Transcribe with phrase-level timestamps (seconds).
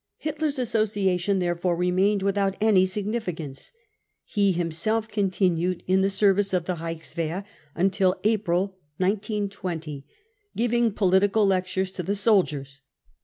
[0.17, 3.69] Hitler's Association therefore remained without any signi ficance.
[4.25, 7.43] He himself continued in the service of the Reichs wehr
[7.77, 10.03] •until April 1920,
[10.55, 12.81] giving political lectures to the soldiers.